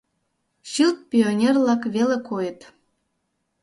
[0.71, 2.59] Чылт пионерлак веле койыт.